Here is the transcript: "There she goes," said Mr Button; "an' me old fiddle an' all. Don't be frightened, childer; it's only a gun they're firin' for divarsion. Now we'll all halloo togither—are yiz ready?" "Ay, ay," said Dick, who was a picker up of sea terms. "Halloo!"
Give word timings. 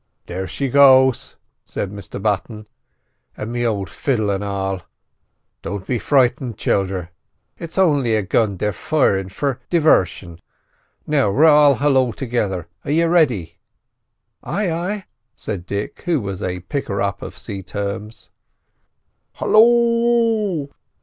"There 0.25 0.47
she 0.47 0.67
goes," 0.67 1.35
said 1.63 1.91
Mr 1.91 2.19
Button; 2.19 2.67
"an' 3.37 3.51
me 3.51 3.67
old 3.67 3.87
fiddle 3.87 4.31
an' 4.31 4.41
all. 4.41 4.81
Don't 5.61 5.85
be 5.85 5.99
frightened, 5.99 6.57
childer; 6.57 7.11
it's 7.59 7.77
only 7.77 8.15
a 8.15 8.23
gun 8.23 8.57
they're 8.57 8.73
firin' 8.73 9.29
for 9.29 9.59
divarsion. 9.69 10.39
Now 11.05 11.29
we'll 11.29 11.45
all 11.51 11.75
halloo 11.75 12.13
togither—are 12.13 12.89
yiz 12.89 13.11
ready?" 13.11 13.59
"Ay, 14.41 14.71
ay," 14.71 15.05
said 15.35 15.67
Dick, 15.67 16.01
who 16.05 16.19
was 16.19 16.41
a 16.41 16.61
picker 16.61 16.99
up 16.99 17.21
of 17.21 17.37
sea 17.37 17.61
terms. 17.61 18.31
"Halloo!" 19.33 20.69